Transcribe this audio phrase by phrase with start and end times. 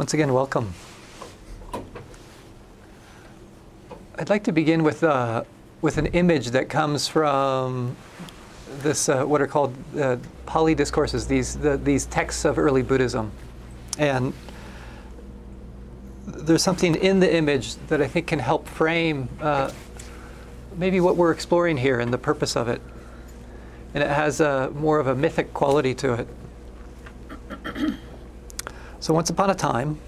[0.00, 0.72] Once again, welcome.
[4.18, 5.44] I'd like to begin with, uh,
[5.82, 7.94] with an image that comes from
[8.78, 10.16] this, uh, what are called uh,
[10.46, 13.30] Pali discourses, these, the, these texts of early Buddhism.
[13.98, 14.32] And
[16.26, 19.70] there's something in the image that I think can help frame uh,
[20.78, 22.80] maybe what we're exploring here and the purpose of it.
[23.92, 26.28] And it has a, more of a mythic quality to it.
[29.10, 29.98] So once upon a time,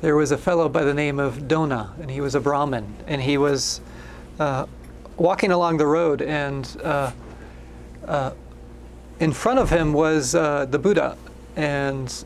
[0.00, 3.20] there was a fellow by the name of Dona, and he was a Brahmin, and
[3.20, 3.82] he was
[4.40, 4.64] uh,
[5.18, 7.12] walking along the road, and uh,
[8.06, 8.30] uh,
[9.20, 11.18] in front of him was uh, the Buddha,
[11.56, 12.24] and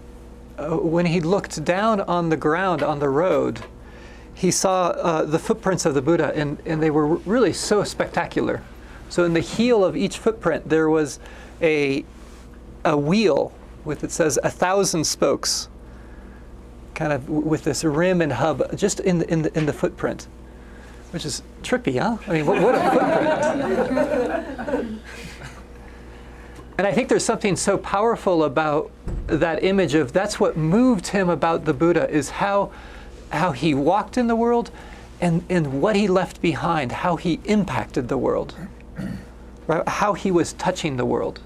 [0.59, 3.59] uh, when he looked down on the ground on the road,
[4.35, 8.63] he saw uh, the footprints of the Buddha, and, and they were really so spectacular.
[9.09, 11.19] So in the heel of each footprint, there was
[11.61, 12.05] a,
[12.85, 13.53] a wheel
[13.85, 15.69] with it says a thousand spokes,
[16.95, 20.27] kind of with this rim and hub just in the, in the, in the footprint,
[21.11, 22.19] which is trippy, huh?
[22.27, 22.81] I mean, what, what a
[24.67, 25.03] footprint!
[26.79, 28.91] and I think there's something so powerful about
[29.27, 32.71] that image of that's what moved him about the Buddha is how
[33.31, 34.71] how he walked in the world
[35.21, 38.55] and, and what he left behind, how he impacted the world,
[39.67, 39.87] right?
[39.89, 41.41] how he was touching the world.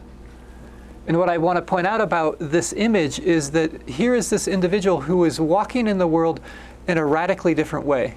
[1.07, 4.47] And what I want to point out about this image is that here is this
[4.47, 6.41] individual who is walking in the world
[6.87, 8.15] in a radically different way.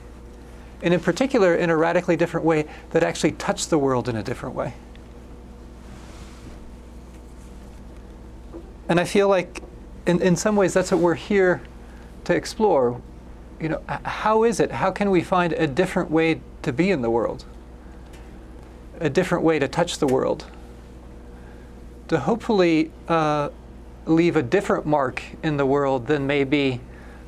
[0.81, 4.23] And in particular, in a radically different way that actually touched the world in a
[4.23, 4.73] different way.
[8.88, 9.64] And I feel like,
[10.05, 11.61] in, in some ways, that's what we're here
[12.25, 13.02] to explore.
[13.59, 14.72] You know, how is it?
[14.72, 17.45] How can we find a different way to be in the world?
[18.99, 20.45] A different way to touch the world?
[22.08, 23.50] To hopefully uh,
[24.06, 26.80] leave a different mark in the world than maybe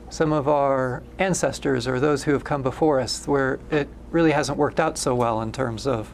[0.10, 4.58] some of our ancestors or those who have come before us, where it really hasn't
[4.58, 6.12] worked out so well in terms of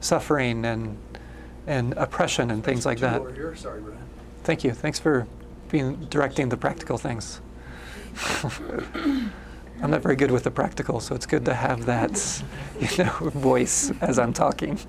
[0.00, 0.96] suffering and
[1.66, 3.20] and oppression and things like that.
[3.56, 3.82] Sorry,
[4.42, 4.72] Thank you.
[4.72, 5.26] Thanks for
[5.70, 7.42] being directing the practical things.
[9.82, 12.42] I'm not very good with the practical, so it's good to have that,
[12.80, 14.78] you know, voice as I'm talking.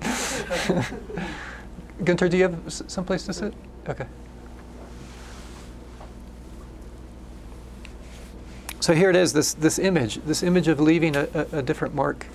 [2.04, 3.54] Gunter, do you have some place to sit?
[3.88, 4.06] Okay.
[8.80, 11.94] So here it is, this, this image, this image of leaving a, a, a different
[11.94, 12.26] mark,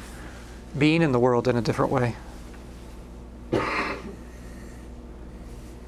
[0.78, 2.16] being in the world in a different way.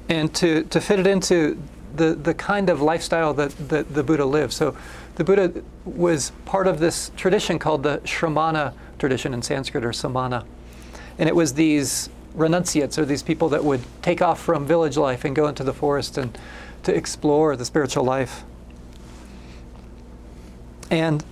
[0.08, 1.62] And to, to fit it into
[1.94, 4.52] the, the kind of lifestyle that, that the Buddha lived.
[4.52, 4.76] So
[5.14, 10.44] the Buddha was part of this tradition called the Shramana tradition in Sanskrit or Samana.
[11.18, 15.24] And it was these renunciates are these people that would take off from village life
[15.24, 16.36] and go into the forest and
[16.84, 18.44] to explore the spiritual life.
[20.90, 21.24] And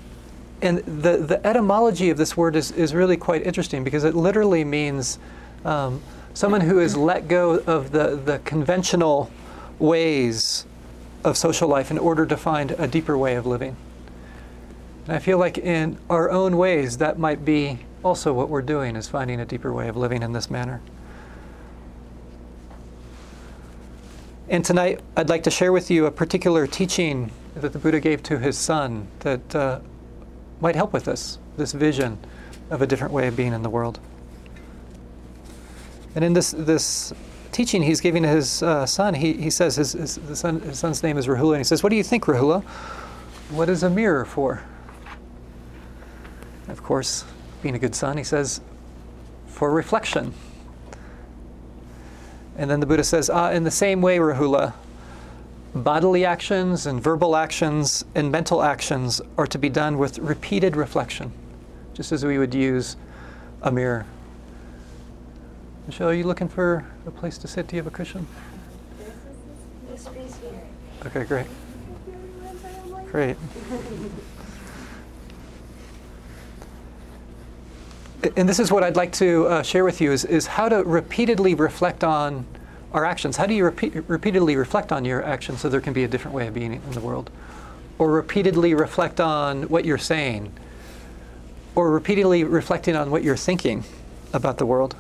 [0.63, 4.65] and the, the etymology of this word is, is really quite interesting because it literally
[4.65, 5.19] means
[5.65, 6.03] um,
[6.33, 9.31] someone who has let go of the, the conventional
[9.79, 10.65] ways
[11.25, 13.77] of social life in order to find a deeper way of living.
[15.07, 18.97] And I feel like in our own ways, that might be also what we're doing
[18.97, 20.81] is finding a deeper way of living in this manner.
[24.49, 28.23] And tonight, I'd like to share with you a particular teaching that the Buddha gave
[28.25, 29.81] to his son that uh,
[30.61, 32.17] might help with this, this vision
[32.71, 33.99] of a different way of being in the world.
[36.15, 37.13] And in this, this
[37.51, 41.03] teaching he's giving to his uh, son, he, he says his, his, son, his son's
[41.03, 42.63] name is Rahula, and he says, What do you think, Rahula?
[43.51, 44.63] What is a mirror for?
[46.69, 47.25] Of course,
[47.63, 48.61] being a good son, he says,
[49.49, 50.35] For reflection.
[52.57, 54.73] And then the Buddha says, ah, in the same way, Rahula,
[55.75, 61.33] bodily actions and verbal actions and mental actions are to be done with repeated reflection,
[61.93, 62.97] just as we would use
[63.63, 64.07] a mirror.
[65.87, 67.69] Michelle, are you looking for a place to sit?
[67.69, 68.27] Do you have a cushion?
[71.05, 71.47] Okay, great.
[73.11, 73.37] Great.
[78.37, 80.83] and this is what I'd like to uh, share with you is, is how to
[80.85, 82.47] repeatedly reflect on
[82.93, 83.37] our actions.
[83.37, 86.35] How do you repeat, repeatedly reflect on your actions so there can be a different
[86.35, 87.31] way of being in the world?
[87.99, 90.53] Or repeatedly reflect on what you're saying?
[91.75, 93.85] Or repeatedly reflecting on what you're thinking
[94.33, 94.97] about the world?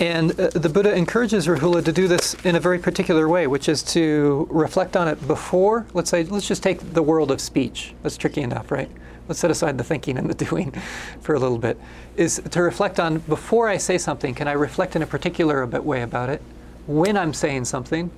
[0.00, 3.68] And uh, the Buddha encourages Rahula to do this in a very particular way, which
[3.68, 7.94] is to reflect on it before, let's say, let's just take the world of speech.
[8.02, 8.90] That's tricky enough, right?
[9.26, 10.72] Let's set aside the thinking and the doing
[11.20, 11.80] for a little bit.
[12.16, 16.02] Is to reflect on before I say something, can I reflect in a particular way
[16.02, 16.42] about it?
[16.86, 18.10] When I'm saying something,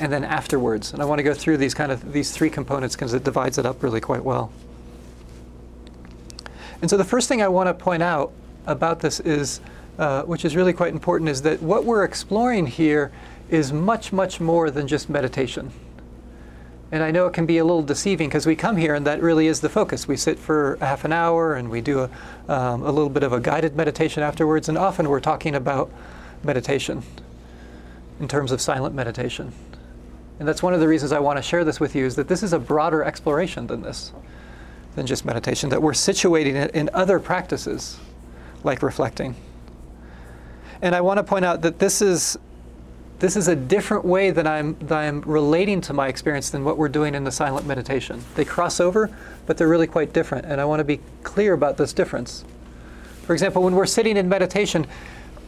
[0.00, 0.92] and then afterwards.
[0.92, 3.58] And I want to go through these kind of these three components because it divides
[3.58, 4.52] it up really quite well.
[6.82, 8.32] And so the first thing I want to point out
[8.66, 9.60] about this is
[9.98, 13.12] uh, which is really quite important, is that what we're exploring here
[13.48, 15.70] is much, much more than just meditation.
[16.92, 19.20] And I know it can be a little deceiving because we come here and that
[19.20, 20.06] really is the focus.
[20.06, 22.10] We sit for half an hour and we do a,
[22.48, 25.90] um, a little bit of a guided meditation afterwards, and often we're talking about
[26.44, 27.02] meditation
[28.20, 29.52] in terms of silent meditation.
[30.38, 32.28] And that's one of the reasons I want to share this with you is that
[32.28, 34.12] this is a broader exploration than this,
[34.94, 37.98] than just meditation, that we're situating it in other practices
[38.62, 39.34] like reflecting.
[40.82, 42.38] And I want to point out that this is
[43.18, 46.76] this is a different way that I'm that I'm relating to my experience than what
[46.76, 48.22] we're doing in the silent meditation.
[48.34, 49.10] They cross over,
[49.46, 52.44] but they're really quite different, and I want to be clear about this difference.
[53.22, 54.86] For example, when we're sitting in meditation,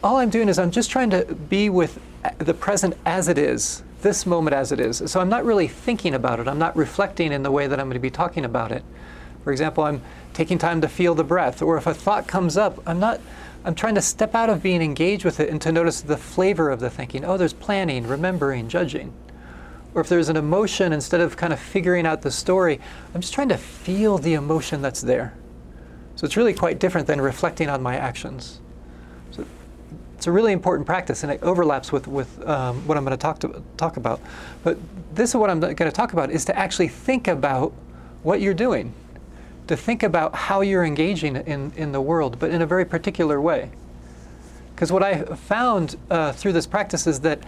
[0.03, 1.99] all I'm doing is I'm just trying to be with
[2.39, 5.03] the present as it is, this moment as it is.
[5.05, 6.47] So I'm not really thinking about it.
[6.47, 8.83] I'm not reflecting in the way that I'm going to be talking about it.
[9.43, 10.01] For example, I'm
[10.33, 13.21] taking time to feel the breath, or if a thought comes up, I'm not
[13.65, 16.69] I'm trying to step out of being engaged with it and to notice the flavor
[16.69, 17.25] of the thinking.
[17.25, 19.13] Oh, there's planning, remembering, judging.
[19.93, 22.79] Or if there's an emotion, instead of kind of figuring out the story,
[23.13, 25.33] I'm just trying to feel the emotion that's there.
[26.15, 28.61] So it's really quite different than reflecting on my actions.
[29.31, 29.45] So
[30.15, 33.21] it's a really important practice, and it overlaps with, with um, what I'm going to
[33.21, 34.21] talk, to talk about.
[34.63, 34.77] But
[35.15, 37.73] this is what I'm going to talk about, is to actually think about
[38.23, 38.93] what you're doing
[39.69, 43.39] to think about how you're engaging in, in the world, but in a very particular
[43.39, 43.69] way.
[44.73, 47.39] Because what I found uh, through this practice is that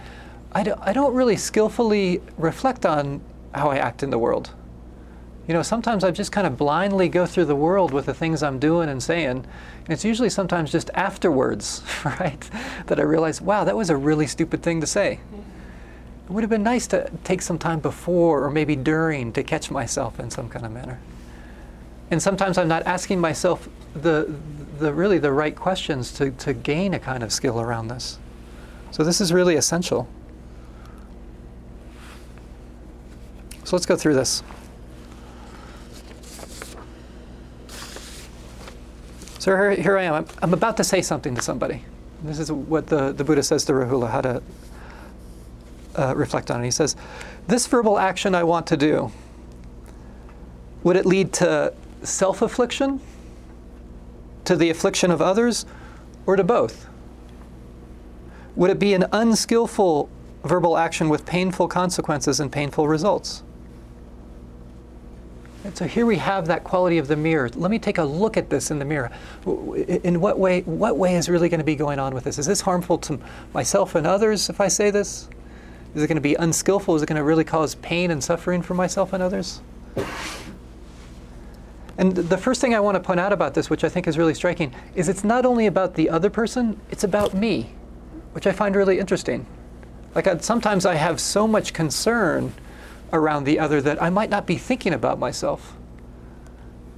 [0.52, 3.20] I, do, I don't really skillfully reflect on
[3.52, 4.52] how I act in the world.
[5.48, 8.40] You know, sometimes I just kind of blindly go through the world with the things
[8.44, 9.28] I'm doing and saying.
[9.28, 12.48] And it's usually sometimes just afterwards, right,
[12.86, 15.18] that I realize, wow, that was a really stupid thing to say.
[16.26, 19.72] It would have been nice to take some time before or maybe during to catch
[19.72, 21.00] myself in some kind of manner
[22.12, 24.32] and sometimes I'm not asking myself the,
[24.78, 28.18] the really the right questions to, to gain a kind of skill around this.
[28.90, 30.06] So this is really essential.
[33.64, 34.42] So let's go through this.
[39.38, 40.14] So here, here I am.
[40.14, 41.82] I'm, I'm, about to say something to somebody.
[42.22, 44.42] This is what the, the Buddha says to Rahula, how to
[45.96, 46.66] uh, reflect on it.
[46.66, 46.94] He says,
[47.46, 49.10] This verbal action I want to do,
[50.82, 53.00] would it lead to self affliction,
[54.44, 55.66] to the affliction of others,
[56.26, 56.88] or to both?
[58.56, 60.08] Would it be an unskillful
[60.44, 63.42] verbal action with painful consequences and painful results?
[65.64, 67.48] And so here we have that quality of the mirror.
[67.54, 69.12] Let me take a look at this in the mirror.
[69.46, 72.38] In what way, what way is really going to be going on with this?
[72.38, 73.20] Is this harmful to
[73.54, 75.28] myself and others if I say this?
[75.94, 76.96] Is it going to be unskillful?
[76.96, 79.60] Is it going to really cause pain and suffering for myself and others?
[81.98, 84.16] And the first thing I want to point out about this, which I think is
[84.16, 87.70] really striking, is it's not only about the other person, it's about me,
[88.32, 89.46] which I find really interesting.
[90.14, 92.54] Like I, sometimes I have so much concern
[93.12, 95.76] around the other that I might not be thinking about myself.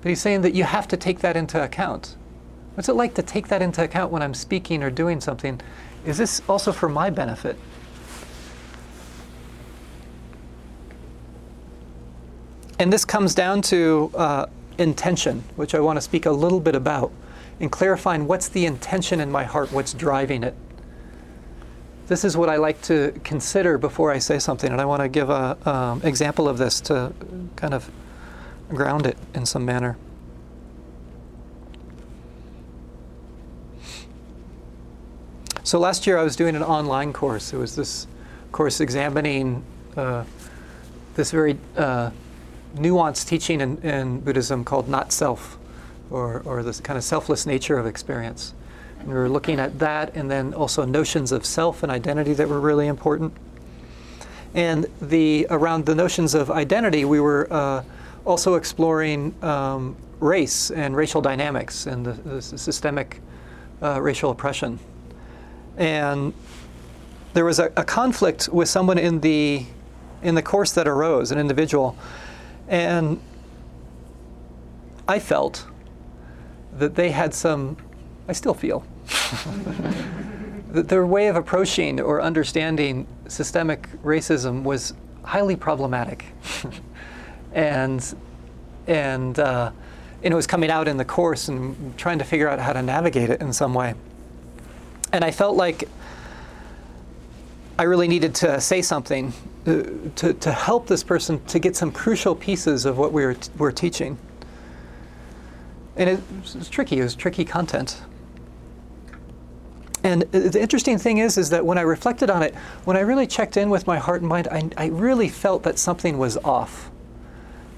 [0.00, 2.16] But he's saying that you have to take that into account.
[2.74, 5.60] What's it like to take that into account when I'm speaking or doing something?
[6.04, 7.56] Is this also for my benefit?
[12.78, 14.46] And this comes down to uh,
[14.78, 17.12] intention, which I want to speak a little bit about,
[17.60, 20.54] and clarifying what's the intention in my heart, what's driving it.
[22.06, 25.08] This is what I like to consider before I say something, and I want to
[25.08, 27.12] give an um, example of this to
[27.56, 27.90] kind of
[28.68, 29.96] ground it in some manner.
[35.62, 37.54] So last year I was doing an online course.
[37.54, 38.06] It was this
[38.52, 39.64] course examining
[39.96, 40.24] uh,
[41.14, 42.10] this very uh,
[42.76, 45.58] nuanced teaching in, in Buddhism called not self,
[46.10, 48.54] or, or this kind of selfless nature of experience.
[48.98, 52.48] And we were looking at that, and then also notions of self and identity that
[52.48, 53.32] were really important.
[54.54, 57.82] And the around the notions of identity, we were uh,
[58.24, 63.20] also exploring um, race and racial dynamics and the, the systemic
[63.82, 64.78] uh, racial oppression.
[65.76, 66.32] And
[67.34, 69.66] there was a, a conflict with someone in the
[70.22, 71.96] in the course that arose, an individual
[72.68, 73.20] and
[75.06, 75.66] I felt
[76.78, 77.76] that they had some,
[78.28, 78.84] I still feel,
[80.70, 86.24] that their way of approaching or understanding systemic racism was highly problematic,
[87.52, 88.14] and
[88.86, 89.70] and uh,
[90.22, 92.82] and it was coming out in the course and trying to figure out how to
[92.82, 93.94] navigate it in some way.
[95.12, 95.88] And I felt like
[97.78, 99.32] I really needed to say something
[99.66, 99.82] uh,
[100.16, 103.72] to, to help this person to get some crucial pieces of what we were, were
[103.72, 104.16] teaching.
[105.96, 108.02] And it was tricky, it was tricky content.
[110.04, 112.54] And the interesting thing is, is that when I reflected on it,
[112.84, 115.78] when I really checked in with my heart and mind, I, I really felt that
[115.78, 116.90] something was off.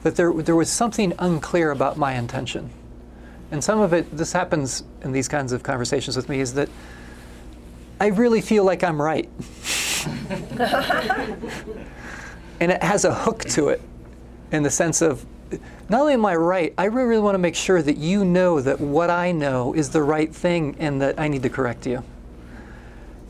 [0.03, 2.71] That there, there was something unclear about my intention.
[3.53, 6.69] And some of it, this happens in these kinds of conversations with me, is that
[8.01, 9.29] I really feel like I'm right.
[12.61, 13.81] and it has a hook to it
[14.53, 15.27] in the sense of
[15.89, 18.61] not only am I right, I really, really want to make sure that you know
[18.61, 22.03] that what I know is the right thing and that I need to correct you.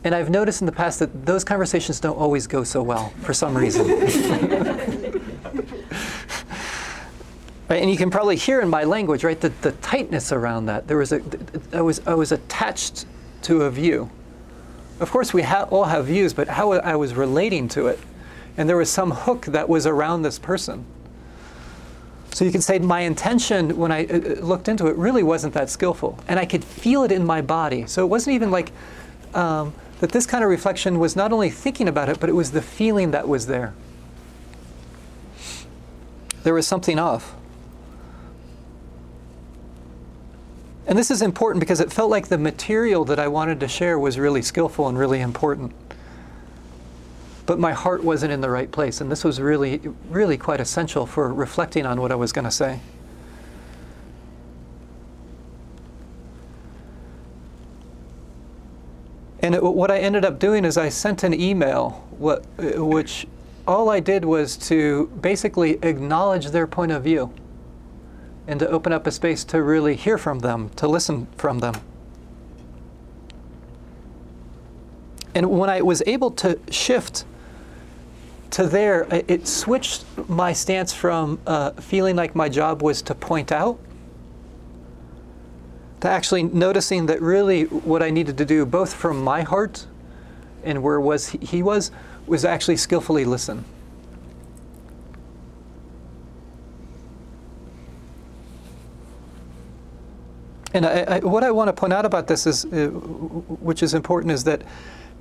[0.03, 3.33] And I've noticed in the past that those conversations don't always go so well for
[3.33, 3.87] some reason.
[7.69, 7.81] right?
[7.81, 10.87] And you can probably hear in my language, right, the, the tightness around that.
[10.87, 11.21] There was a,
[11.73, 13.05] I was, I was attached
[13.43, 14.09] to a view.
[14.99, 17.99] Of course, we ha- all have views, but how I was relating to it.
[18.57, 20.85] And there was some hook that was around this person.
[22.31, 25.53] So you can say my intention when I uh, uh, looked into it really wasn't
[25.55, 26.19] that skillful.
[26.27, 27.87] And I could feel it in my body.
[27.87, 28.71] So it wasn't even like
[29.33, 32.51] um, that this kind of reflection was not only thinking about it, but it was
[32.51, 33.73] the feeling that was there.
[36.43, 37.35] There was something off.
[40.87, 43.99] And this is important because it felt like the material that I wanted to share
[43.99, 45.73] was really skillful and really important.
[47.45, 51.05] But my heart wasn't in the right place, and this was really, really quite essential
[51.05, 52.79] for reflecting on what I was going to say.
[59.39, 63.27] And it, what I ended up doing is I sent an email, what, which
[63.67, 67.33] all I did was to basically acknowledge their point of view
[68.47, 71.75] and to open up a space to really hear from them, to listen from them.
[75.35, 77.25] And when I was able to shift
[78.51, 83.51] to there, it switched my stance from uh, feeling like my job was to point
[83.51, 83.77] out
[85.99, 89.85] to actually noticing that really what I needed to do, both from my heart
[90.63, 91.91] and where was he was,
[92.25, 93.65] was actually skillfully listen.
[100.73, 103.93] And I, I, what I want to point out about this is, uh, which is
[103.93, 104.63] important, is that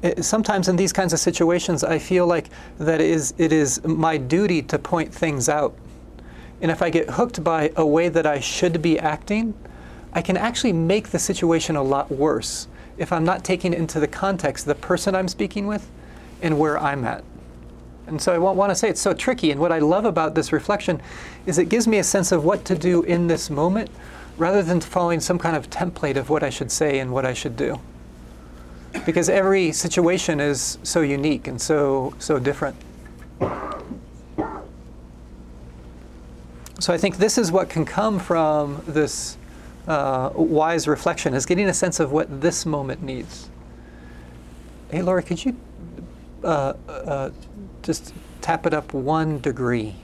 [0.03, 2.49] uh, sometimes in these kinds of situations, I feel like
[2.79, 5.75] that is it is my duty to point things out.
[6.61, 9.55] And if I get hooked by a way that I should be acting,
[10.13, 14.09] I can actually make the situation a lot worse if I'm not taking into the
[14.09, 15.91] context the person I'm speaking with
[16.43, 17.23] and where I'm at.
[18.07, 19.51] And so I want to say it's so tricky.
[19.51, 21.03] And what I love about this reflection
[21.45, 23.91] is it gives me a sense of what to do in this moment
[24.39, 27.33] rather than following some kind of template of what I should say and what I
[27.33, 27.81] should do.
[29.05, 32.77] Because every situation is so unique and so, so different.
[36.79, 39.39] So I think this is what can come from this
[39.89, 43.49] uh, wise reflection, is getting a sense of what this moment needs.
[44.91, 45.57] Hey, Laura, could you
[46.45, 47.31] uh, uh,
[47.83, 49.95] just tap it up one degree?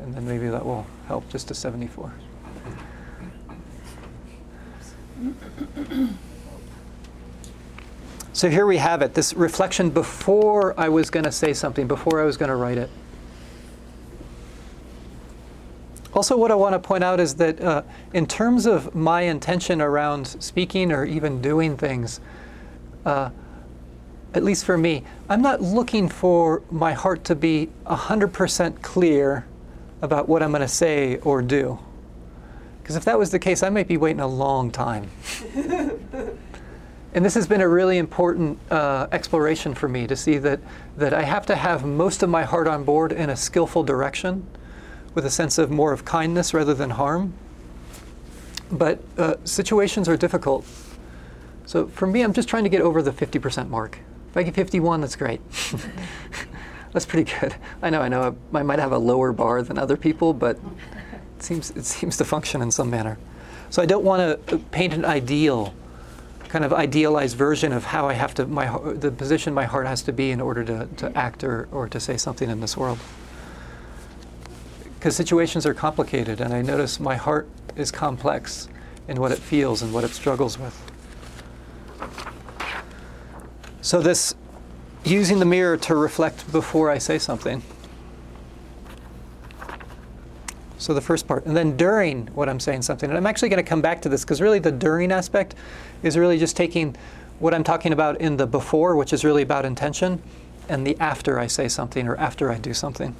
[0.00, 2.12] And then maybe that will help just to 74.
[8.32, 12.20] So here we have it this reflection before I was going to say something, before
[12.20, 12.88] I was going to write it.
[16.14, 17.82] Also, what I want to point out is that uh,
[18.14, 22.20] in terms of my intention around speaking or even doing things,
[23.04, 23.30] uh,
[24.34, 29.46] at least for me, I'm not looking for my heart to be 100% clear
[30.00, 31.78] about what I'm going to say or do.
[32.88, 35.10] Because if that was the case, I might be waiting a long time.
[35.54, 40.58] and this has been a really important uh, exploration for me to see that,
[40.96, 44.46] that I have to have most of my heart on board in a skillful direction
[45.12, 47.34] with a sense of more of kindness rather than harm.
[48.72, 50.64] But uh, situations are difficult.
[51.66, 53.98] So for me, I'm just trying to get over the 50% mark.
[54.30, 55.42] If I get 51, that's great.
[56.94, 57.54] that's pretty good.
[57.82, 60.58] I know, I know, I might have a lower bar than other people, but
[61.38, 63.16] it seems, it seems to function in some manner.
[63.70, 65.72] So I don't want to paint an ideal,
[66.48, 70.02] kind of idealized version of how I have to, my, the position my heart has
[70.02, 72.98] to be in order to, to act or, or to say something in this world.
[74.94, 78.68] Because situations are complicated, and I notice my heart is complex
[79.06, 80.76] in what it feels and what it struggles with.
[83.80, 84.34] So, this
[85.04, 87.62] using the mirror to reflect before I say something.
[90.88, 91.44] So, the first part.
[91.44, 93.10] And then during what I'm saying something.
[93.10, 95.54] And I'm actually going to come back to this because really the during aspect
[96.02, 96.96] is really just taking
[97.40, 100.22] what I'm talking about in the before, which is really about intention,
[100.66, 103.14] and the after I say something or after I do something.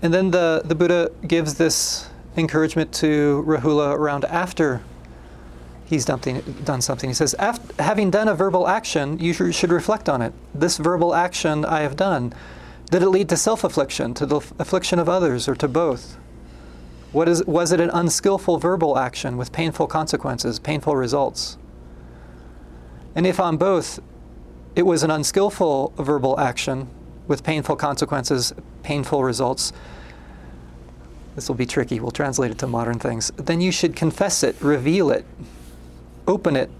[0.00, 2.08] And then the, the Buddha gives this
[2.38, 4.80] encouragement to Rahula around after
[5.84, 6.20] he's done,
[6.64, 7.10] done something.
[7.10, 7.34] He says,
[7.78, 10.32] having done a verbal action, you should reflect on it.
[10.54, 12.32] This verbal action I have done,
[12.92, 16.18] did it lead to self affliction, to the affliction of others, or to both?
[17.10, 21.58] What is, was it an unskillful verbal action with painful consequences, painful results?
[23.14, 23.98] And if on both,
[24.76, 26.88] it was an unskillful verbal action
[27.26, 29.72] with painful consequences, painful results,
[31.34, 31.98] this will be tricky.
[31.98, 33.32] We'll translate it to modern things.
[33.36, 35.24] Then you should confess it, reveal it,
[36.26, 36.70] open it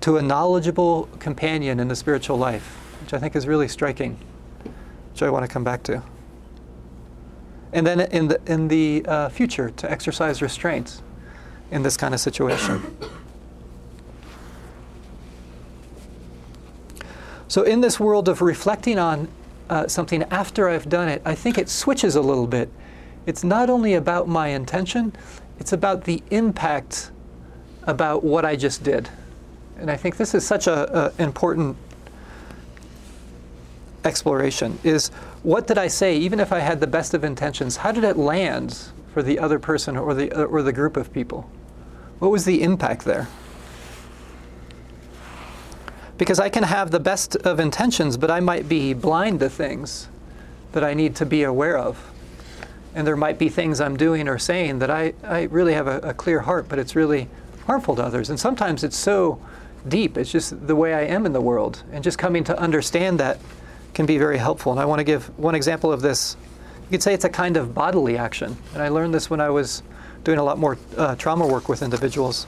[0.00, 2.64] to a knowledgeable companion in the spiritual life,
[3.02, 4.18] which I think is really striking,
[5.16, 6.02] which I want to come back to.
[7.72, 11.00] And then in the, in the uh, future, to exercise restraint
[11.70, 12.96] in this kind of situation.
[17.48, 19.28] So, in this world of reflecting on
[19.70, 22.68] uh, something after I've done it, I think it switches a little bit
[23.24, 25.12] it's not only about my intention,
[25.60, 27.12] it's about the impact
[27.84, 29.08] about what I just did.
[29.78, 31.76] And I think this is such an important
[34.06, 35.08] exploration is
[35.42, 38.16] what did I say even if I had the best of intentions how did it
[38.16, 38.78] land
[39.12, 41.50] for the other person or the uh, or the group of people
[42.18, 43.28] what was the impact there
[46.16, 50.08] because I can have the best of intentions but I might be blind to things
[50.72, 52.12] that I need to be aware of
[52.96, 55.98] and there might be things I'm doing or saying that I, I really have a,
[55.98, 57.28] a clear heart, but it's really
[57.66, 58.30] harmful to others.
[58.30, 59.38] And sometimes it's so
[59.86, 61.82] deep, it's just the way I am in the world.
[61.92, 63.38] And just coming to understand that
[63.96, 64.72] can be very helpful.
[64.72, 66.36] And I want to give one example of this.
[66.84, 68.54] You could say it's a kind of bodily action.
[68.74, 69.82] And I learned this when I was
[70.22, 72.44] doing a lot more uh, trauma work with individuals,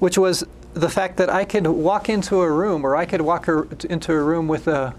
[0.00, 3.46] which was the fact that I could walk into a room or I could walk
[3.88, 4.94] into a room with a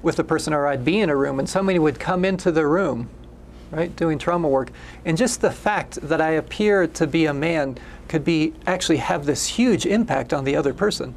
[0.00, 2.66] with the person, or I'd be in a room and somebody would come into the
[2.66, 3.10] room,
[3.70, 4.70] right, doing trauma work.
[5.04, 7.76] And just the fact that I appear to be a man
[8.06, 11.14] could be actually have this huge impact on the other person.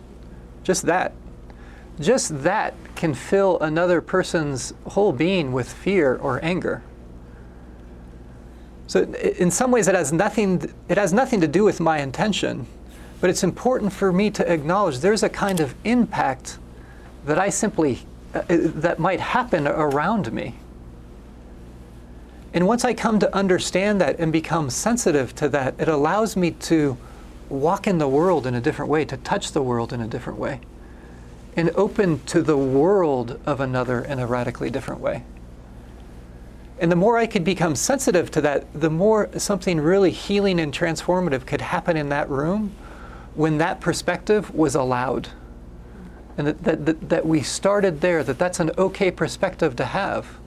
[0.64, 1.14] Just that.
[2.00, 6.82] Just that can fill another person's whole being with fear or anger.
[8.88, 12.68] So in some ways it has nothing it has nothing to do with my intention,
[13.22, 16.58] but it's important for me to acknowledge there's a kind of impact
[17.26, 18.00] that I simply
[18.34, 20.56] uh, that might happen around me.
[22.54, 26.52] And once I come to understand that and become sensitive to that, it allows me
[26.52, 26.98] to
[27.50, 30.40] walk in the world in a different way, to touch the world in a different
[30.40, 30.60] way,
[31.56, 35.24] and open to the world of another in a radically different way.
[36.80, 40.74] And the more I could become sensitive to that, the more something really healing and
[40.74, 42.74] transformative could happen in that room
[43.36, 45.30] when that perspective was allowed
[46.38, 50.40] and that, that, that, that we started there, that that's an okay perspective to have.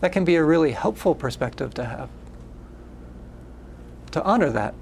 [0.00, 2.08] That can be a really helpful perspective to have.
[4.12, 4.74] To honor that.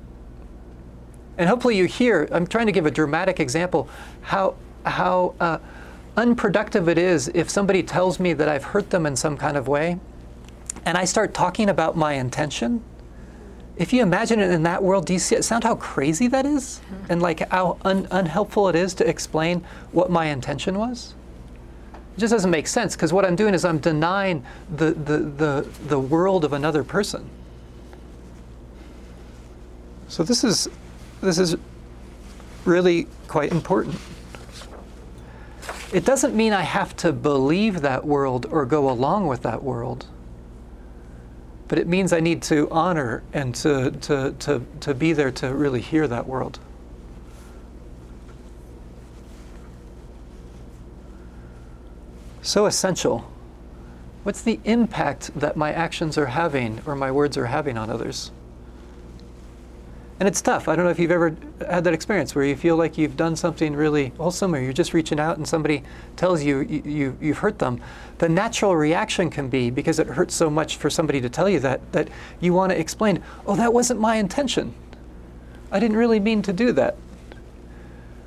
[1.39, 3.89] And hopefully you hear, I'm trying to give a dramatic example,
[4.23, 5.59] how, how uh,
[6.17, 9.69] unproductive it is if somebody tells me that I've hurt them in some kind of
[9.69, 9.99] way,
[10.85, 12.83] and I start talking about my intention
[13.77, 16.47] if you imagine it in that world, do you see it sound how crazy that
[16.47, 16.81] is?
[16.85, 17.13] Mm-hmm.
[17.13, 21.15] And like how un- unhelpful it is to explain what my intention was?
[22.17, 24.45] It just doesn't make sense because what I'm doing is I'm denying
[24.77, 27.29] the, the, the, the world of another person.
[30.07, 30.69] So this is
[31.21, 31.57] this is
[32.65, 33.97] really quite important.
[35.95, 40.07] It doesn't mean I have to believe that world or go along with that world
[41.69, 45.55] but it means I need to honor and to, to, to, to be there to
[45.55, 46.59] really hear that world.
[52.43, 53.31] So essential.
[54.23, 58.31] What's the impact that my actions are having or my words are having on others?
[60.25, 60.69] And it's tough.
[60.69, 61.37] I don't know if you've ever
[61.69, 64.95] had that experience where you feel like you've done something really wholesome or you're just
[64.95, 65.83] reaching out and somebody
[66.17, 67.79] tells you, you, you you've hurt them.
[68.17, 71.61] The natural reaction can be, because it hurts so much for somebody to tell you
[71.61, 72.09] that, that
[72.41, 74.73] you want to explain, oh, that wasn't my intention.
[75.71, 76.97] I didn't really mean to do that.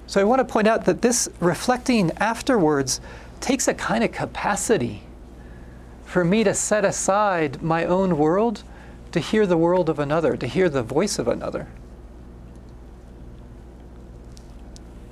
[0.05, 3.01] So I want to point out that this reflecting afterwards
[3.39, 5.01] takes a kind of capacity
[6.05, 8.61] for me to set aside my own world
[9.13, 11.67] to hear the world of another, to hear the voice of another.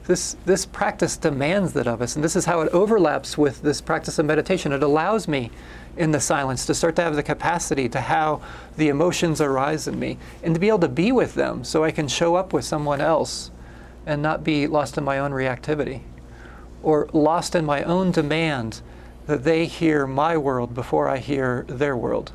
[0.08, 3.82] This, this practice demands that of us, and this is how it overlaps with this
[3.82, 4.72] practice of meditation.
[4.72, 5.50] It allows me
[5.98, 8.42] in the silence to start to have the capacity to how
[8.78, 11.90] the emotions arise in me and to be able to be with them so I
[11.90, 13.50] can show up with someone else
[14.06, 16.02] and not be lost in my own reactivity
[16.84, 18.82] or lost in my own demand
[19.26, 22.32] that they hear my world before I hear their world.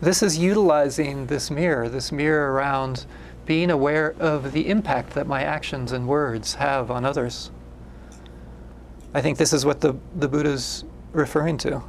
[0.00, 3.04] This is utilizing this mirror, this mirror around
[3.44, 7.50] being aware of the impact that my actions and words have on others.
[9.12, 11.82] I think this is what the, the Buddha's referring to.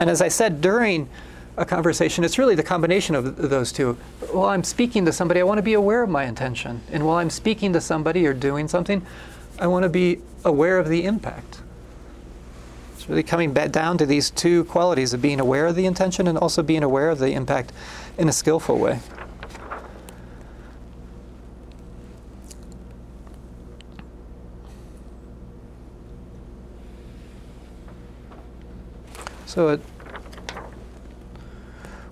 [0.00, 1.08] And as I said during
[1.56, 3.94] a conversation, it's really the combination of those two.
[4.32, 6.82] While I'm speaking to somebody, I want to be aware of my intention.
[6.90, 9.06] And while I'm speaking to somebody or doing something,
[9.58, 11.60] I want to be aware of the impact.
[13.08, 16.36] Really coming back down to these two qualities of being aware of the intention and
[16.36, 17.72] also being aware of the impact
[18.18, 18.98] in a skillful way.
[29.46, 29.80] So, it,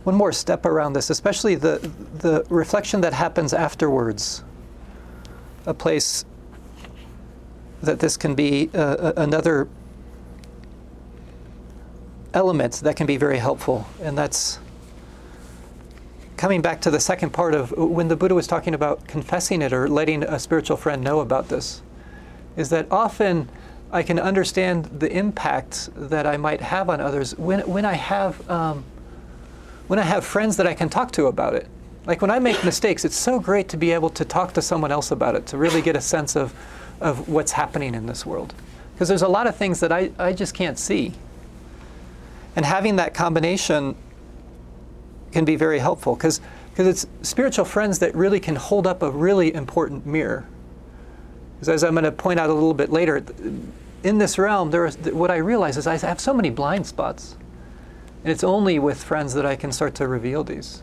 [0.05, 4.45] one more step around this, especially the, the reflection that happens afterwards.
[5.67, 6.25] A place
[7.83, 9.69] that this can be uh, another
[12.35, 13.87] elements that can be very helpful.
[14.03, 14.59] And that's
[16.37, 19.73] coming back to the second part of when the Buddha was talking about confessing it
[19.73, 21.81] or letting a spiritual friend know about this,
[22.57, 23.49] is that often
[23.93, 28.51] I can understand the impact that I might have on others when, when I have
[28.51, 28.85] um,
[29.87, 31.69] when I have friends that I can talk to about it.
[32.07, 34.91] Like when I make mistakes, it's so great to be able to talk to someone
[34.91, 36.55] else about it, to really get a sense of,
[37.01, 38.55] of what's happening in this world.
[38.95, 41.13] Because there's a lot of things that I, I just can't see.
[42.57, 43.97] And having that combination
[45.33, 46.41] can be very helpful because
[46.75, 50.45] because it's spiritual friends that really can hold up a really important mirror.
[51.55, 53.25] Because as I'm going to point out a little bit later,
[54.03, 57.37] in this realm, there is, what I realize is I have so many blind spots.
[58.25, 60.83] And it's only with friends that I can start to reveal these.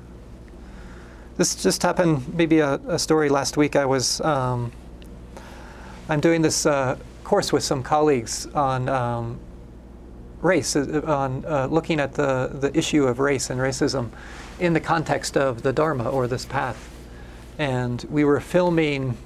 [1.36, 3.76] This just happened, maybe a, a story last week.
[3.76, 4.72] I was, um,
[6.08, 9.40] I'm doing this uh, course with some colleagues on um,
[10.42, 14.10] race, uh, on uh, looking at the, the issue of race and racism
[14.60, 16.90] in the context of the Dharma or this path.
[17.58, 19.18] And we were filming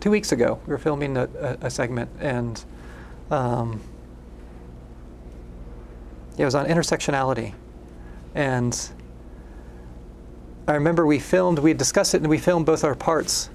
[0.00, 0.60] two weeks ago.
[0.66, 2.62] We were filming a, a, a segment, and
[3.30, 3.80] um,
[6.38, 7.54] it was on intersectionality.
[8.34, 8.78] And
[10.68, 13.50] I remember we filmed, we discussed it, and we filmed both our parts.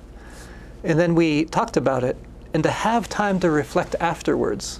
[0.83, 2.17] And then we talked about it,
[2.53, 4.79] and to have time to reflect afterwards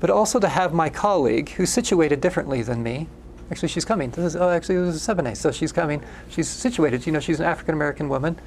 [0.00, 3.08] but also to have my colleague, who's situated differently than me,
[3.50, 4.10] actually she's coming.
[4.10, 6.02] This is, oh, actually this is Sebene, so she's coming.
[6.28, 7.06] She's situated.
[7.06, 8.38] You know, she's an African American woman,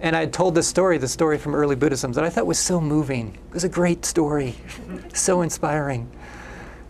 [0.00, 2.58] and I had told this story, the story from early Buddhism, that I thought was
[2.58, 3.38] so moving.
[3.48, 4.54] It was a great story,
[5.14, 6.10] so inspiring.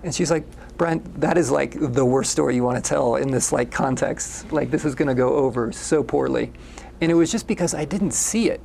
[0.02, 0.44] And she's like,
[0.76, 4.52] Brian, that is like the worst story you want to tell in this like context.
[4.52, 6.52] Like this is going to go over so poorly.
[7.00, 8.60] And it was just because I didn't see it.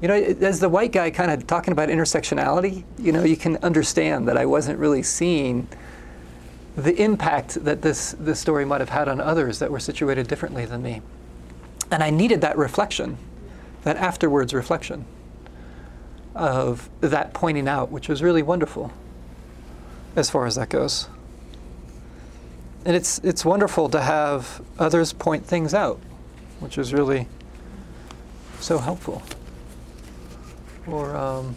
[0.00, 3.56] You know, as the white guy kind of talking about intersectionality, you know, you can
[3.58, 5.68] understand that I wasn't really seeing
[6.76, 10.66] the impact that this, this story might have had on others that were situated differently
[10.66, 11.00] than me.
[11.90, 13.16] And I needed that reflection,
[13.82, 15.06] that afterwards reflection
[16.34, 18.92] of that pointing out, which was really wonderful
[20.14, 21.08] as far as that goes.
[22.84, 25.98] And it's, it's wonderful to have others point things out,
[26.60, 27.26] which is really
[28.60, 29.22] so helpful.
[30.88, 31.56] Or, um,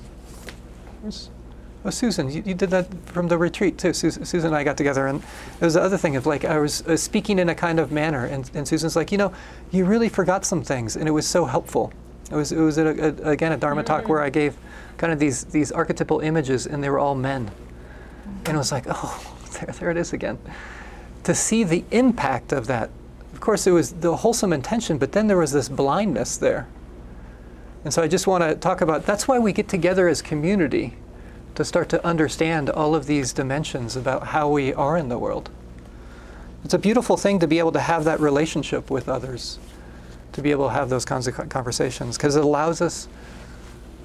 [1.85, 3.93] oh, Susan, you, you, did that from the retreat too.
[3.93, 5.21] Susan, Susan, and I got together, and
[5.59, 7.91] it was the other thing of like I was uh, speaking in a kind of
[7.91, 9.31] manner, and, and Susan's like, you know,
[9.71, 11.93] you really forgot some things, and it was so helpful.
[12.31, 14.57] It was it was a, a, again a Dharma talk where I gave
[14.97, 17.51] kind of these these archetypal images, and they were all men,
[18.45, 20.39] and it was like, oh, there, there it is again.
[21.25, 22.89] To see the impact of that,
[23.33, 26.67] of course, it was the wholesome intention, but then there was this blindness there
[27.83, 30.95] and so I just want to talk about that's why we get together as community
[31.55, 35.49] to start to understand all of these dimensions about how we are in the world.
[36.63, 39.59] It's a beautiful thing to be able to have that relationship with others,
[40.33, 43.07] to be able to have those kinds of conversations, because it allows us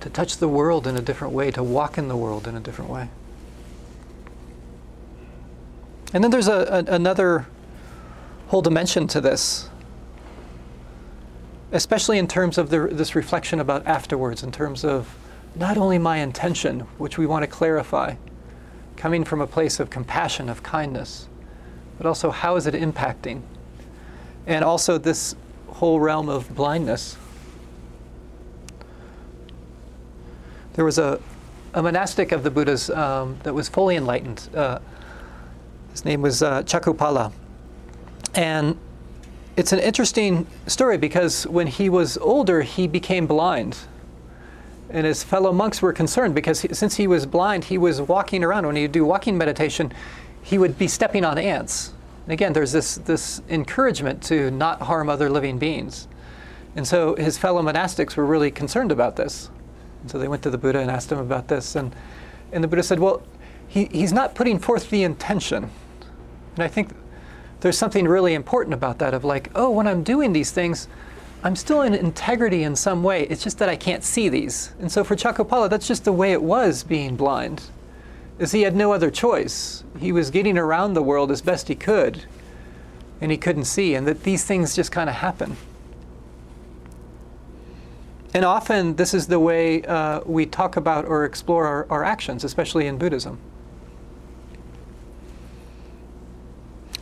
[0.01, 2.61] to touch the world in a different way, to walk in the world in a
[2.61, 3.09] different way.
[6.13, 7.47] And then there's a, a another
[8.49, 9.69] whole dimension to this
[11.75, 15.17] especially in terms of the, this reflection about afterwards, in terms of
[15.57, 18.15] not only my intention, which we want to clarify,
[18.97, 21.29] coming from a place of compassion, of kindness,
[21.99, 23.43] but also how is it impacting?
[24.47, 25.35] And also this
[25.67, 27.17] whole realm of blindness.
[30.75, 31.21] There was a,
[31.73, 34.49] a monastic of the Buddhas um, that was fully enlightened.
[34.55, 34.79] Uh,
[35.91, 37.33] his name was uh, Chakkhupala.
[38.35, 38.79] And
[39.57, 43.79] it's an interesting story because when he was older, he became blind.
[44.91, 48.45] And his fellow monks were concerned because he, since he was blind, he was walking
[48.45, 48.67] around.
[48.67, 49.93] When he would do walking meditation,
[50.43, 51.93] he would be stepping on ants.
[52.25, 56.09] And again, there's this, this encouragement to not harm other living beings.
[56.77, 59.51] And so his fellow monastics were really concerned about this.
[60.03, 61.77] And so they went to the Buddha and asked him about this.
[61.77, 61.95] And,
[62.53, 63.23] and the Buddha said, Well,
[63.69, 65.71] he, he's not putting forth the intention.
[66.55, 66.91] And I think
[67.65, 70.87] there's something really important about that of like, oh, when I'm doing these things,
[71.43, 73.23] I'm still in integrity in some way.
[73.23, 74.75] It's just that I can't see these.
[74.79, 77.63] And so for Chakkhupala, that's just the way it was being blind.
[78.39, 79.83] Is he had no other choice.
[79.99, 82.27] He was getting around the world as best he could,
[83.23, 85.57] and he couldn't see, and that these things just kind of happen.
[88.35, 92.45] And often, this is the way uh, we talk about or explore our, our actions,
[92.45, 93.39] especially in Buddhism.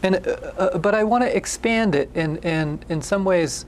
[0.03, 3.67] And, uh, uh, but I want to expand it and, and in some ways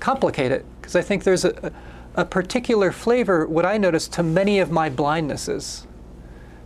[0.00, 1.72] complicate it, because I think there's a,
[2.14, 5.86] a particular flavor, what I notice, to many of my blindnesses.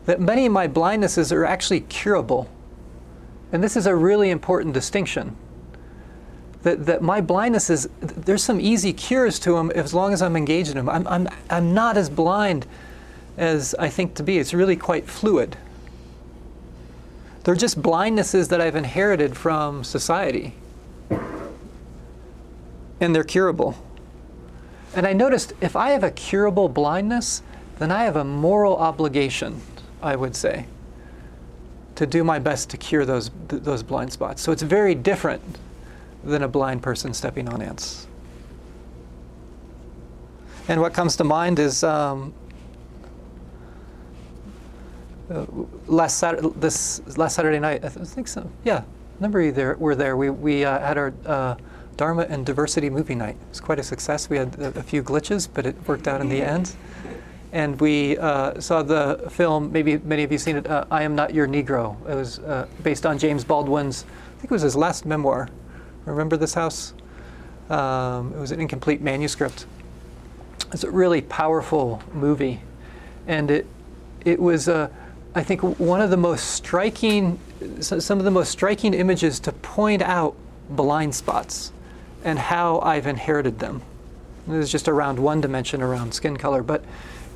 [0.07, 2.49] That many of my blindnesses are actually curable.
[3.53, 5.37] And this is a really important distinction
[6.63, 10.37] that, that my blindness is, there's some easy cures to them as long as I'm
[10.37, 10.89] engaged in them.
[10.89, 12.67] I'm, I'm, I'm not as blind
[13.37, 14.39] as I think to be.
[14.39, 15.57] It's really quite fluid.
[17.45, 20.55] They're just blindnesses that I've inherited from society.
[23.01, 23.77] And they're curable.
[24.95, 27.43] And I noticed if I have a curable blindness,
[27.79, 29.61] then I have a moral obligation,
[30.03, 30.67] I would say,
[31.97, 34.41] to do my best to cure those, those blind spots.
[34.43, 35.43] So it's very different
[36.23, 38.07] than a blind person stepping on ants.
[40.69, 42.33] And what comes to mind is um,
[45.33, 45.47] uh,
[45.87, 47.85] last Saturday, this last Saturday night.
[47.85, 48.51] I, th- I think so.
[48.65, 48.83] Yeah,
[49.19, 50.17] a number of you there were there.
[50.17, 51.55] We we uh, had our uh,
[51.97, 53.37] Dharma and diversity movie night.
[53.37, 54.29] It was quite a success.
[54.29, 56.75] We had a, a few glitches, but it worked out in the end.
[57.53, 59.71] And we uh, saw the film.
[59.73, 60.67] Maybe many of you seen it.
[60.67, 61.97] Uh, I am not your Negro.
[62.09, 62.41] It was
[62.83, 64.05] based on James Baldwin's.
[64.05, 65.49] I think it was his last memoir.
[66.07, 66.95] Remember this house?
[67.69, 69.67] Um, it was an incomplete manuscript.
[70.73, 72.61] It's a really powerful movie,
[73.27, 73.67] and it
[74.25, 74.91] it was a.
[75.35, 77.39] I think one of the most striking,
[77.81, 80.35] some of the most striking images to point out
[80.69, 81.73] blind spots
[82.23, 83.83] and how I've inherited them.
[84.47, 86.85] It was just around one dimension around skin color, but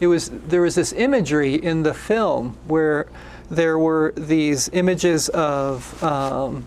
[0.01, 3.07] it was there was this imagery in the film where
[3.51, 6.67] there were these images of um,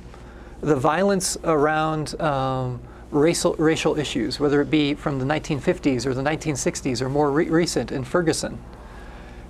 [0.61, 2.79] the violence around um,
[3.11, 7.49] racial, racial issues, whether it be from the 1950s or the 1960s or more re-
[7.49, 8.57] recent in Ferguson.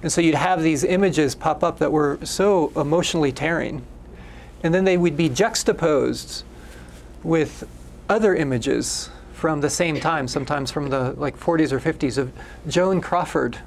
[0.02, 3.86] And so you'd have these images pop up that were so emotionally tearing.
[4.64, 6.44] And then they would be juxtaposed
[7.24, 7.68] with
[8.08, 12.32] other images from the same time, sometimes from the like 40s or 50s of
[12.68, 13.58] Joan Crawford,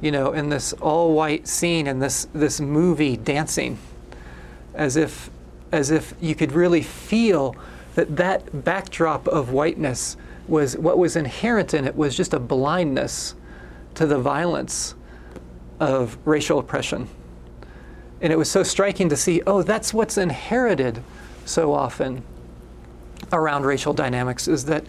[0.00, 3.78] you know, in this all white scene in this, this movie dancing
[4.74, 5.30] as if
[5.72, 7.56] as if you could really feel
[7.94, 13.34] that that backdrop of whiteness was what was inherent in it was just a blindness
[13.94, 14.94] to the violence
[15.80, 17.08] of racial oppression.
[18.20, 21.02] And it was so striking to see, oh, that's what's inherited
[21.44, 22.22] so often
[23.32, 24.84] around racial dynamics is that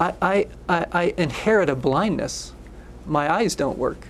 [0.00, 2.52] I, I, I, I inherit a blindness.
[3.06, 4.06] My eyes don't work.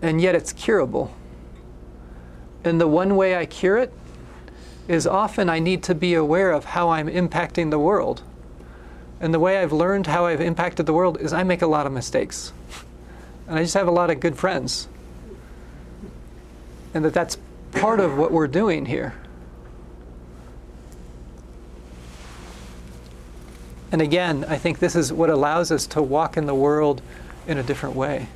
[0.00, 1.14] And yet it's curable.
[2.64, 3.92] And the one way I cure it
[4.88, 8.22] is often I need to be aware of how I'm impacting the world.
[9.20, 11.86] And the way I've learned how I've impacted the world is I make a lot
[11.86, 12.52] of mistakes.
[13.46, 14.88] And I just have a lot of good friends.
[16.94, 17.38] And that that's
[17.72, 19.14] part of what we're doing here.
[23.90, 27.02] And again, I think this is what allows us to walk in the world
[27.46, 28.28] in a different way.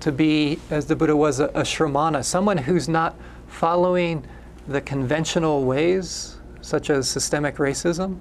[0.00, 3.14] To be, as the Buddha was, a, a shramana, someone who's not
[3.46, 4.24] following
[4.66, 8.18] the conventional ways, such as systemic racism,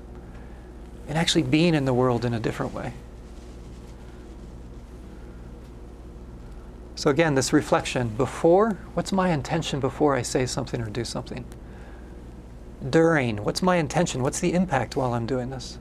[1.07, 2.93] and actually being in the world in a different way.
[6.99, 11.45] So, again, this reflection before, what's my intention before I say something or do something?
[12.89, 14.21] During, what's my intention?
[14.21, 15.79] What's the impact while I'm doing this?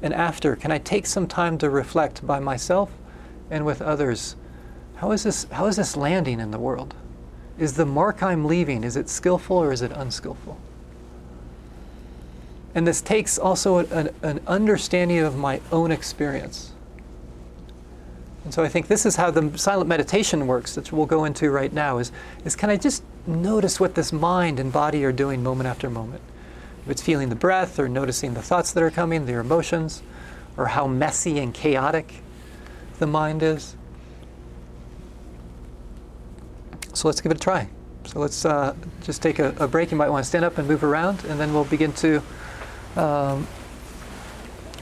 [0.00, 2.90] And after, can I take some time to reflect by myself
[3.50, 4.36] and with others?
[4.96, 6.94] How is this, how is this landing in the world?
[7.58, 10.58] Is the mark I'm leaving, is it skillful or is it unskillful?
[12.74, 16.72] And this takes also an, an understanding of my own experience.
[18.44, 21.50] And so I think this is how the silent meditation works, that we'll go into
[21.50, 22.12] right now, is,
[22.44, 26.20] is can I just notice what this mind and body are doing moment after moment?
[26.84, 30.02] If it's feeling the breath or noticing the thoughts that are coming, their emotions,
[30.58, 32.22] or how messy and chaotic
[32.98, 33.76] the mind is.
[36.92, 37.68] So let's give it a try.
[38.04, 39.90] So let's uh, just take a, a, break.
[39.90, 42.22] You might want to stand up and move around, and then we'll begin to
[42.96, 43.46] um,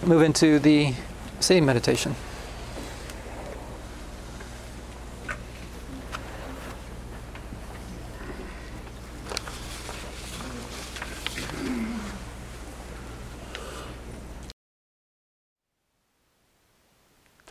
[0.04, 0.92] move into the
[1.38, 2.16] sitting meditation.